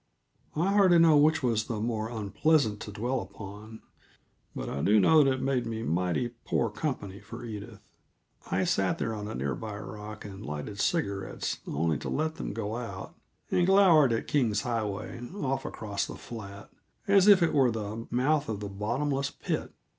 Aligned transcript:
I 0.55 0.73
hardly 0.73 0.97
know 0.97 1.15
which 1.15 1.43
was 1.43 1.65
the 1.65 1.79
more 1.79 2.09
unpleasant 2.09 2.79
to 2.79 2.91
dwell 2.91 3.19
upon, 3.21 3.83
but 4.55 4.67
I 4.67 4.81
do 4.81 4.99
know 4.99 5.23
that 5.23 5.31
it 5.31 5.41
made 5.43 5.67
me 5.67 5.83
mighty 5.83 6.29
poor 6.43 6.71
company 6.71 7.19
for 7.19 7.45
Edith. 7.45 7.83
I 8.49 8.63
sat 8.63 8.97
there 8.97 9.13
on 9.13 9.27
a 9.27 9.35
near 9.35 9.53
by 9.53 9.77
rock 9.77 10.25
and 10.25 10.43
lighted 10.43 10.79
cigarettes, 10.79 11.59
only 11.67 11.99
to 11.99 12.09
let 12.09 12.37
them 12.37 12.51
go 12.51 12.77
out, 12.77 13.13
and 13.51 13.67
glowered 13.67 14.11
at 14.11 14.25
King's 14.27 14.61
Highway, 14.61 15.19
off 15.35 15.65
across 15.65 16.07
the 16.07 16.15
flat, 16.15 16.71
as 17.07 17.27
if 17.27 17.43
it 17.43 17.53
were 17.53 17.69
the 17.69 18.07
mouth 18.09 18.49
of 18.49 18.59
the 18.59 18.69
bottomless 18.69 19.29
pit. 19.29 19.71